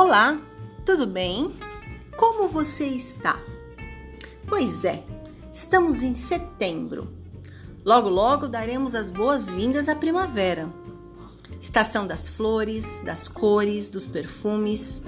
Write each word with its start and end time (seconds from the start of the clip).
Olá, 0.00 0.40
tudo 0.86 1.08
bem? 1.08 1.52
Como 2.16 2.46
você 2.46 2.84
está? 2.84 3.36
Pois 4.46 4.84
é, 4.84 5.04
estamos 5.52 6.04
em 6.04 6.14
setembro. 6.14 7.12
Logo, 7.84 8.08
logo 8.08 8.46
daremos 8.46 8.94
as 8.94 9.10
boas-vindas 9.10 9.88
à 9.88 9.96
primavera. 9.96 10.72
Estação 11.60 12.06
das 12.06 12.28
flores, 12.28 13.02
das 13.04 13.26
cores, 13.26 13.88
dos 13.88 14.06
perfumes. 14.06 15.02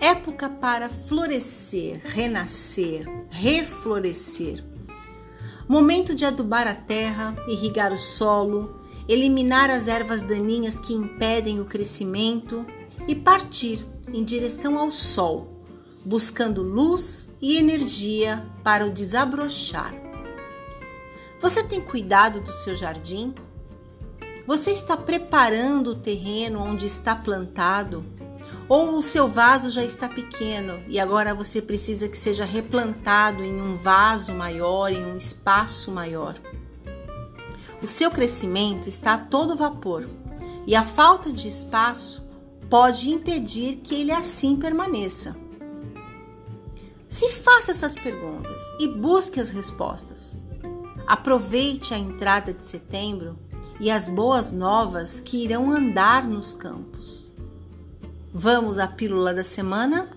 Época 0.00 0.48
para 0.48 0.88
florescer, 0.88 2.00
renascer, 2.04 3.06
reflorescer. 3.30 4.64
Momento 5.68 6.16
de 6.16 6.24
adubar 6.24 6.66
a 6.66 6.74
terra, 6.74 7.32
irrigar 7.46 7.92
o 7.92 7.98
solo, 7.98 8.80
eliminar 9.08 9.70
as 9.70 9.86
ervas 9.86 10.20
daninhas 10.20 10.80
que 10.80 10.94
impedem 10.94 11.60
o 11.60 11.64
crescimento 11.64 12.66
e 13.06 13.14
partir 13.14 13.86
em 14.16 14.24
direção 14.24 14.78
ao 14.78 14.90
sol, 14.90 15.62
buscando 16.02 16.62
luz 16.62 17.28
e 17.40 17.58
energia 17.58 18.46
para 18.64 18.86
o 18.86 18.90
desabrochar. 18.90 19.94
Você 21.38 21.62
tem 21.62 21.82
cuidado 21.82 22.40
do 22.40 22.50
seu 22.50 22.74
jardim? 22.74 23.34
Você 24.46 24.70
está 24.70 24.96
preparando 24.96 25.90
o 25.90 25.94
terreno 25.94 26.62
onde 26.62 26.86
está 26.86 27.14
plantado? 27.14 28.06
Ou 28.66 28.96
o 28.96 29.02
seu 29.02 29.28
vaso 29.28 29.68
já 29.68 29.84
está 29.84 30.08
pequeno 30.08 30.82
e 30.88 30.98
agora 30.98 31.34
você 31.34 31.60
precisa 31.60 32.08
que 32.08 32.16
seja 32.16 32.46
replantado 32.46 33.44
em 33.44 33.60
um 33.60 33.76
vaso 33.76 34.32
maior, 34.32 34.90
em 34.90 35.04
um 35.04 35.18
espaço 35.18 35.92
maior? 35.92 36.36
O 37.82 37.86
seu 37.86 38.10
crescimento 38.10 38.88
está 38.88 39.14
a 39.14 39.18
todo 39.18 39.54
vapor 39.54 40.08
e 40.66 40.74
a 40.74 40.82
falta 40.82 41.30
de 41.30 41.48
espaço 41.48 42.25
pode 42.68 43.10
impedir 43.10 43.76
que 43.76 43.94
ele 43.94 44.12
assim 44.12 44.56
permaneça. 44.56 45.36
Se 47.08 47.30
faça 47.30 47.70
essas 47.70 47.94
perguntas 47.94 48.60
e 48.80 48.88
busque 48.88 49.40
as 49.40 49.48
respostas. 49.48 50.36
Aproveite 51.06 51.94
a 51.94 51.98
entrada 51.98 52.52
de 52.52 52.64
setembro 52.64 53.38
e 53.78 53.90
as 53.90 54.08
boas 54.08 54.52
novas 54.52 55.20
que 55.20 55.44
irão 55.44 55.70
andar 55.70 56.26
nos 56.26 56.52
campos. 56.52 57.32
Vamos 58.34 58.78
à 58.78 58.86
pílula 58.86 59.32
da 59.32 59.44
semana? 59.44 60.10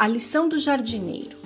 A 0.00 0.06
lição 0.06 0.48
do 0.48 0.60
jardineiro. 0.60 1.36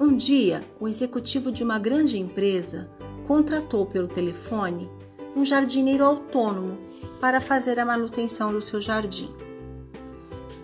Um 0.00 0.16
dia, 0.16 0.60
o 0.80 0.88
executivo 0.88 1.52
de 1.52 1.62
uma 1.62 1.78
grande 1.78 2.18
empresa 2.18 2.90
contratou 3.28 3.86
pelo 3.86 4.08
telefone 4.08 4.90
um 5.36 5.44
jardineiro 5.44 6.04
autônomo 6.04 6.80
para 7.20 7.40
fazer 7.40 7.78
a 7.78 7.84
manutenção 7.84 8.52
do 8.52 8.60
seu 8.60 8.80
jardim. 8.80 9.30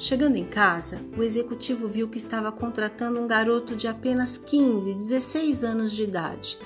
Chegando 0.00 0.34
em 0.34 0.44
casa, 0.44 1.00
o 1.16 1.22
executivo 1.22 1.86
viu 1.86 2.08
que 2.08 2.18
estava 2.18 2.50
contratando 2.50 3.20
um 3.20 3.28
garoto 3.28 3.77
de 3.77 3.86
apenas 3.86 4.36
15, 4.36 4.94
16 4.94 5.62
anos 5.62 5.92
de 5.92 6.02
idade. 6.02 6.58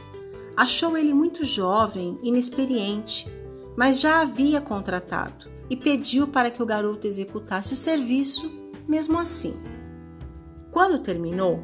Achou 0.57 0.97
ele 0.97 1.13
muito 1.13 1.45
jovem, 1.45 2.19
inexperiente, 2.23 3.31
mas 3.77 4.01
já 4.01 4.23
havia 4.23 4.59
contratado 4.59 5.51
e 5.69 5.77
pediu 5.77 6.27
para 6.27 6.51
que 6.51 6.63
o 6.63 6.67
garoto 6.67 7.07
executasse 7.07 7.75
o 7.75 7.77
serviço 7.77 8.51
mesmo 8.89 9.19
assim. 9.19 9.55
Quando 10.71 10.99
terminou, 10.99 11.61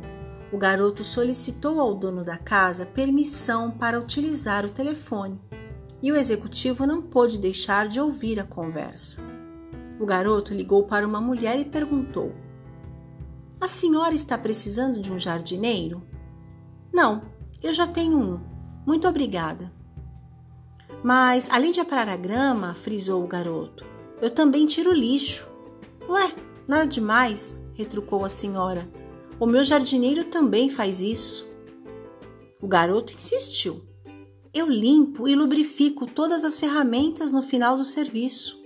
o 0.53 0.59
garoto 0.59 1.05
solicitou 1.05 1.81
ao 1.81 1.95
dono 1.95 2.25
da 2.25 2.37
casa 2.37 2.85
permissão 2.85 3.71
para 3.71 3.99
utilizar 3.99 4.65
o 4.65 4.71
telefone 4.71 5.41
e 6.03 6.13
o 6.13 6.17
executivo 6.17 6.87
não 6.87 7.03
pôde 7.03 7.39
deixar 7.39 7.89
de 7.89 8.01
ouvir 8.01 8.39
a 8.39 8.45
conversa. 8.45 9.23
O 9.99 10.05
garoto 10.05 10.53
ligou 10.53 10.85
para 10.85 11.07
uma 11.07 11.21
mulher 11.21 11.59
e 11.59 11.65
perguntou: 11.65 12.35
A 13.61 13.67
senhora 13.67 14.15
está 14.15 14.37
precisando 14.37 15.01
de 15.01 15.13
um 15.13 15.19
jardineiro? 15.19 16.03
Não, 16.93 17.23
eu 17.63 17.73
já 17.73 17.87
tenho 17.87 18.19
um. 18.19 18.41
Muito 18.87 19.09
obrigada. 19.09 19.73
Mas, 21.03 21.49
além 21.51 21.73
de 21.73 21.81
aparar 21.81 22.09
a 22.09 22.17
grama, 22.17 22.75
frisou 22.75 23.23
o 23.23 23.29
garoto, 23.29 23.85
eu 24.21 24.31
também 24.31 24.67
tiro 24.67 24.93
lixo. 24.93 25.49
Ué, 26.09 26.33
nada 26.67 26.87
demais, 26.87 27.63
retrucou 27.75 28.25
a 28.25 28.29
senhora. 28.29 28.89
O 29.39 29.47
meu 29.47 29.65
jardineiro 29.65 30.25
também 30.25 30.71
faz 30.71 31.01
isso. 31.01 31.47
O 32.61 32.67
garoto 32.67 33.15
insistiu. 33.15 33.83
Eu 34.53 34.69
limpo 34.69 35.29
e 35.29 35.35
lubrifico 35.35 36.07
todas 36.07 36.45
as 36.45 36.59
ferramentas 36.59 37.31
no 37.31 37.43
final 37.43 37.77
do 37.77 37.85
serviço. 37.85 38.65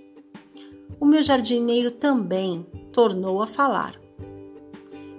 O 0.99 1.05
meu 1.05 1.21
jardineiro 1.21 1.91
também 1.91 2.65
tornou 2.93 3.41
a 3.41 3.47
falar. 3.47 3.99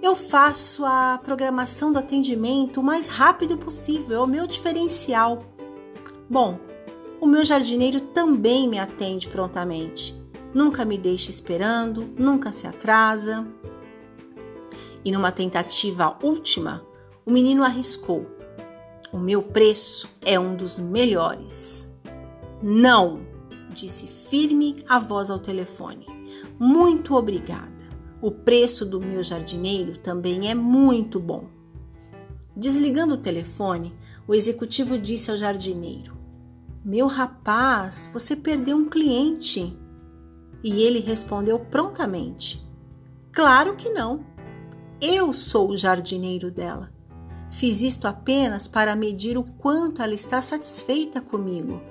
Eu 0.01 0.15
faço 0.15 0.83
a 0.83 1.19
programação 1.23 1.93
do 1.93 1.99
atendimento 1.99 2.79
o 2.81 2.83
mais 2.83 3.07
rápido 3.07 3.57
possível, 3.57 4.17
é 4.17 4.19
o 4.19 4.27
meu 4.27 4.47
diferencial. 4.47 5.39
Bom, 6.29 6.59
o 7.21 7.27
meu 7.27 7.45
jardineiro 7.45 8.01
também 8.01 8.67
me 8.67 8.79
atende 8.79 9.27
prontamente. 9.29 10.22
Nunca 10.53 10.85
me 10.85 10.97
deixa 10.97 11.29
esperando, 11.29 12.13
nunca 12.17 12.51
se 12.51 12.67
atrasa. 12.67 13.47
E 15.03 15.11
numa 15.11 15.31
tentativa 15.31 16.17
última, 16.21 16.85
o 17.25 17.31
menino 17.31 17.63
arriscou: 17.63 18.27
O 19.11 19.17
meu 19.17 19.41
preço 19.41 20.09
é 20.21 20.39
um 20.39 20.55
dos 20.55 20.77
melhores. 20.77 21.91
Não, 22.61 23.21
disse 23.73 24.07
firme 24.07 24.83
a 24.87 24.99
voz 24.99 25.29
ao 25.29 25.39
telefone. 25.39 26.05
Muito 26.59 27.15
obrigada. 27.15 27.71
O 28.21 28.31
preço 28.31 28.85
do 28.85 29.01
meu 29.01 29.23
jardineiro 29.23 29.97
também 29.97 30.49
é 30.49 30.55
muito 30.55 31.19
bom. 31.19 31.49
Desligando 32.55 33.15
o 33.15 33.17
telefone, 33.17 33.93
o 34.27 34.33
executivo 34.33 34.97
disse 34.97 35.31
ao 35.31 35.37
jardineiro: 35.37 36.15
Meu 36.85 37.07
rapaz, 37.07 38.09
você 38.13 38.35
perdeu 38.35 38.77
um 38.77 38.85
cliente. 38.85 39.77
E 40.63 40.81
ele 40.81 40.99
respondeu 40.99 41.59
prontamente: 41.59 42.65
Claro 43.31 43.75
que 43.75 43.89
não. 43.89 44.25
Eu 45.01 45.33
sou 45.33 45.69
o 45.71 45.77
jardineiro 45.77 46.49
dela. 46.49 46.89
Fiz 47.51 47.81
isto 47.81 48.07
apenas 48.07 48.67
para 48.67 48.95
medir 48.95 49.37
o 49.37 49.43
quanto 49.43 50.01
ela 50.01 50.13
está 50.13 50.41
satisfeita 50.41 51.21
comigo. 51.21 51.81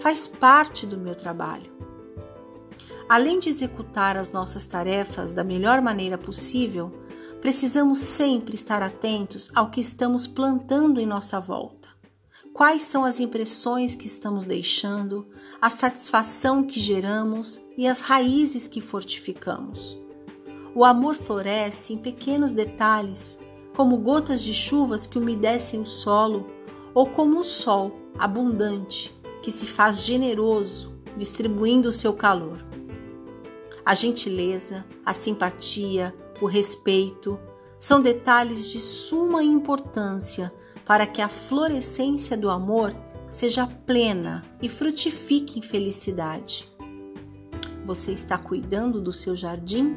Faz 0.00 0.26
parte 0.26 0.84
do 0.84 0.98
meu 0.98 1.14
trabalho. 1.14 1.72
Além 3.08 3.38
de 3.38 3.48
executar 3.48 4.16
as 4.16 4.30
nossas 4.30 4.66
tarefas 4.66 5.32
da 5.32 5.42
melhor 5.42 5.80
maneira 5.80 6.18
possível, 6.18 6.90
precisamos 7.40 8.00
sempre 8.00 8.54
estar 8.54 8.82
atentos 8.82 9.50
ao 9.54 9.70
que 9.70 9.80
estamos 9.80 10.26
plantando 10.26 11.00
em 11.00 11.06
nossa 11.06 11.40
volta. 11.40 11.88
Quais 12.58 12.82
são 12.82 13.04
as 13.04 13.20
impressões 13.20 13.94
que 13.94 14.08
estamos 14.08 14.44
deixando, 14.44 15.28
a 15.60 15.70
satisfação 15.70 16.64
que 16.64 16.80
geramos 16.80 17.60
e 17.76 17.86
as 17.86 18.00
raízes 18.00 18.66
que 18.66 18.80
fortificamos. 18.80 19.96
O 20.74 20.84
amor 20.84 21.14
floresce 21.14 21.92
em 21.92 21.98
pequenos 21.98 22.50
detalhes, 22.50 23.38
como 23.76 23.96
gotas 23.98 24.42
de 24.42 24.52
chuvas 24.52 25.06
que 25.06 25.18
umedecem 25.18 25.80
o 25.80 25.86
solo, 25.86 26.48
ou 26.92 27.06
como 27.06 27.38
o 27.38 27.44
sol 27.44 27.92
abundante 28.18 29.16
que 29.40 29.52
se 29.52 29.64
faz 29.64 30.04
generoso, 30.04 30.92
distribuindo 31.16 31.90
o 31.90 31.92
seu 31.92 32.12
calor. 32.12 32.58
A 33.86 33.94
gentileza, 33.94 34.84
a 35.06 35.14
simpatia, 35.14 36.12
o 36.40 36.46
respeito 36.46 37.38
são 37.78 38.02
detalhes 38.02 38.68
de 38.68 38.80
suma 38.80 39.44
importância 39.44 40.52
para 40.88 41.06
que 41.06 41.20
a 41.20 41.28
florescência 41.28 42.34
do 42.34 42.48
amor 42.48 42.96
seja 43.28 43.66
plena 43.66 44.42
e 44.62 44.70
frutifique 44.70 45.58
em 45.58 45.62
felicidade. 45.62 46.66
Você 47.84 48.10
está 48.12 48.38
cuidando 48.38 48.98
do 48.98 49.12
seu 49.12 49.36
jardim? 49.36 49.94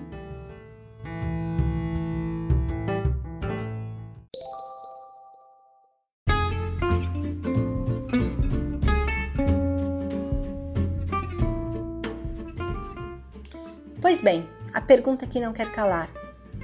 Pois 14.02 14.20
bem, 14.20 14.46
a 14.74 14.82
pergunta 14.82 15.26
que 15.26 15.40
não 15.40 15.54
quer 15.54 15.72
calar: 15.72 16.12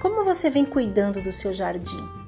como 0.01 0.25
você 0.25 0.49
vem 0.49 0.65
cuidando 0.65 1.21
do 1.21 1.31
seu 1.31 1.53
jardim? 1.53 2.26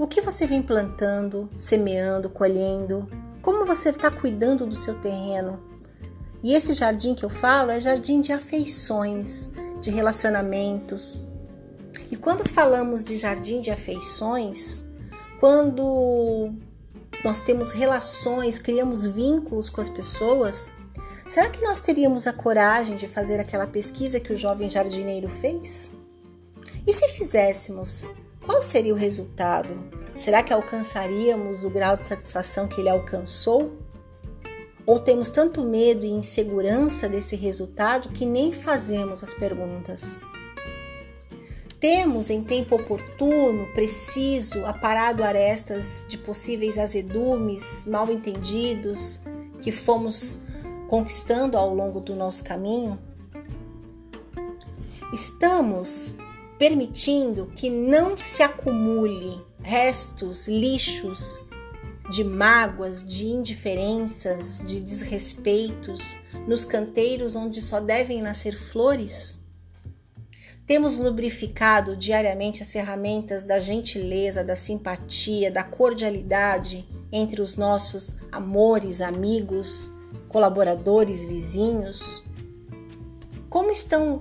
O 0.00 0.06
que 0.06 0.22
você 0.22 0.46
vem 0.46 0.62
plantando, 0.62 1.46
semeando, 1.54 2.30
colhendo? 2.30 3.06
Como 3.42 3.66
você 3.66 3.90
está 3.90 4.10
cuidando 4.10 4.64
do 4.64 4.74
seu 4.74 4.94
terreno? 4.98 5.62
E 6.42 6.54
esse 6.54 6.72
jardim 6.72 7.14
que 7.14 7.22
eu 7.22 7.28
falo 7.28 7.70
é 7.70 7.78
jardim 7.78 8.22
de 8.22 8.32
afeições, 8.32 9.50
de 9.78 9.90
relacionamentos. 9.90 11.20
E 12.10 12.16
quando 12.16 12.48
falamos 12.48 13.04
de 13.04 13.18
jardim 13.18 13.60
de 13.60 13.70
afeições, 13.70 14.86
quando 15.38 16.50
nós 17.22 17.40
temos 17.40 17.70
relações, 17.70 18.58
criamos 18.58 19.06
vínculos 19.06 19.68
com 19.68 19.82
as 19.82 19.90
pessoas, 19.90 20.72
será 21.26 21.50
que 21.50 21.62
nós 21.62 21.82
teríamos 21.82 22.26
a 22.26 22.32
coragem 22.32 22.96
de 22.96 23.06
fazer 23.06 23.38
aquela 23.38 23.66
pesquisa 23.66 24.18
que 24.18 24.32
o 24.32 24.36
jovem 24.36 24.70
jardineiro 24.70 25.28
fez? 25.28 25.92
E 26.86 26.92
se 26.94 27.06
fizéssemos, 27.08 28.06
qual 28.50 28.64
seria 28.64 28.92
o 28.92 28.96
resultado? 28.96 29.78
Será 30.16 30.42
que 30.42 30.52
alcançaríamos 30.52 31.62
o 31.62 31.70
grau 31.70 31.96
de 31.96 32.04
satisfação 32.04 32.66
que 32.66 32.80
ele 32.80 32.88
alcançou? 32.88 33.78
Ou 34.84 34.98
temos 34.98 35.30
tanto 35.30 35.62
medo 35.62 36.04
e 36.04 36.10
insegurança 36.10 37.08
desse 37.08 37.36
resultado 37.36 38.08
que 38.08 38.26
nem 38.26 38.50
fazemos 38.50 39.22
as 39.22 39.32
perguntas? 39.32 40.18
Temos 41.78 42.28
em 42.28 42.42
tempo 42.42 42.74
oportuno, 42.74 43.72
preciso, 43.72 44.66
aparado 44.66 45.22
arestas 45.22 46.04
de 46.08 46.18
possíveis 46.18 46.76
azedumes, 46.76 47.84
mal 47.86 48.10
entendidos 48.10 49.22
que 49.62 49.70
fomos 49.70 50.40
conquistando 50.88 51.56
ao 51.56 51.72
longo 51.72 52.00
do 52.00 52.16
nosso 52.16 52.42
caminho? 52.42 52.98
Estamos 55.12 56.16
permitindo 56.60 57.50
que 57.56 57.70
não 57.70 58.18
se 58.18 58.42
acumule 58.42 59.40
restos, 59.62 60.46
lixos 60.46 61.40
de 62.10 62.22
mágoas, 62.22 63.02
de 63.02 63.28
indiferenças, 63.28 64.62
de 64.66 64.78
desrespeitos 64.78 66.18
nos 66.46 66.66
canteiros 66.66 67.34
onde 67.34 67.62
só 67.62 67.80
devem 67.80 68.20
nascer 68.20 68.54
flores? 68.54 69.40
Temos 70.66 70.98
lubrificado 70.98 71.96
diariamente 71.96 72.62
as 72.62 72.70
ferramentas 72.70 73.42
da 73.42 73.58
gentileza, 73.58 74.44
da 74.44 74.54
simpatia, 74.54 75.50
da 75.50 75.64
cordialidade 75.64 76.86
entre 77.10 77.40
os 77.40 77.56
nossos 77.56 78.16
amores, 78.30 79.00
amigos, 79.00 79.90
colaboradores, 80.28 81.24
vizinhos? 81.24 82.22
Como 83.48 83.70
estão 83.70 84.20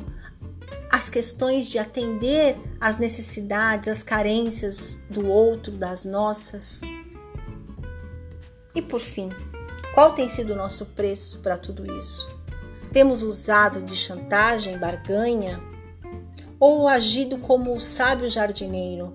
as 0.90 1.10
questões 1.10 1.68
de 1.68 1.78
atender 1.78 2.58
às 2.82 2.98
necessidades, 2.98 3.88
às 3.88 4.04
carências 4.04 5.00
do 5.10 5.30
outro, 5.30 5.72
das 5.72 6.04
nossas? 6.04 6.82
E 8.74 8.82
por 8.82 9.00
fim, 9.00 9.30
qual 9.94 10.14
tem 10.14 10.28
sido 10.28 10.54
o 10.54 10.56
nosso 10.56 10.86
preço 10.88 11.40
para 11.40 11.58
tudo 11.58 11.86
isso? 11.98 12.30
Temos 12.92 13.22
usado 13.22 13.82
de 13.82 13.96
chantagem, 13.96 14.78
barganha, 14.78 15.62
ou 16.60 16.88
agido 16.88 17.38
como 17.38 17.76
o 17.76 17.80
sábio 17.80 18.30
jardineiro, 18.30 19.14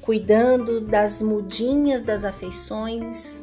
cuidando 0.00 0.80
das 0.80 1.22
mudinhas 1.22 2.02
das 2.02 2.24
afeições, 2.24 3.42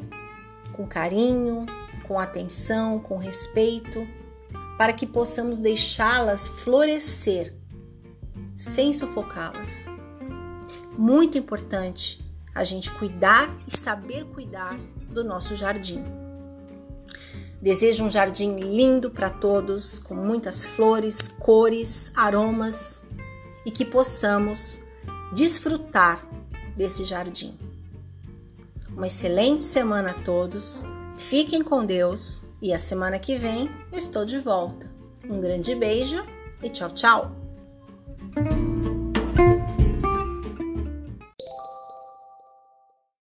com 0.74 0.86
carinho, 0.86 1.66
com 2.08 2.20
atenção, 2.20 3.00
com 3.00 3.18
respeito, 3.18 4.06
para 4.78 4.94
que 4.94 5.08
possamos 5.08 5.58
deixá-las 5.58 6.48
florescer 6.48 7.61
sem 8.62 8.94
sufocá-las. 8.94 9.90
Muito 10.96 11.38
importante 11.38 12.24
a 12.54 12.64
gente 12.64 12.92
cuidar 12.92 13.50
e 13.68 13.76
saber 13.76 14.26
cuidar 14.26 14.78
do 15.10 15.24
nosso 15.24 15.56
jardim. 15.56 16.04
Desejo 17.60 18.04
um 18.04 18.12
jardim 18.12 18.60
lindo 18.60 19.10
para 19.10 19.30
todos, 19.30 20.00
com 20.00 20.14
muitas 20.14 20.64
flores, 20.64 21.28
cores, 21.28 22.12
aromas 22.16 23.04
e 23.66 23.72
que 23.72 23.86
possamos 23.86 24.80
desfrutar 25.34 26.28
desse 26.76 27.04
jardim. 27.04 27.58
Uma 28.90 29.08
excelente 29.08 29.64
semana 29.64 30.12
a 30.12 30.22
todos, 30.24 30.84
fiquem 31.16 31.64
com 31.64 31.86
Deus 31.86 32.44
e 32.62 32.74
a 32.74 32.80
semana 32.80 33.18
que 33.18 33.38
vem 33.38 33.72
eu 33.92 33.98
estou 33.98 34.26
de 34.26 34.40
volta. 34.40 34.92
Um 35.28 35.40
grande 35.40 35.74
beijo 35.74 36.24
e 36.62 36.70
tchau, 36.70 36.90
tchau! 36.92 37.41